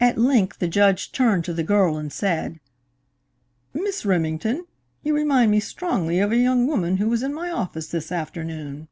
At 0.00 0.18
length 0.18 0.58
the 0.58 0.68
Judge 0.68 1.12
turned 1.12 1.46
to 1.46 1.54
the 1.54 1.62
girl 1.62 1.96
and 1.96 2.12
said: 2.12 2.60
"Miss 3.72 4.04
Remington, 4.04 4.66
you 5.02 5.14
remind 5.16 5.50
me 5.50 5.60
strongly 5.60 6.20
of 6.20 6.30
a 6.30 6.36
young 6.36 6.66
woman 6.66 6.98
who 6.98 7.08
was 7.08 7.22
in 7.22 7.32
my 7.32 7.50
office 7.50 7.86
this 7.88 8.12
afternoon." 8.12 8.86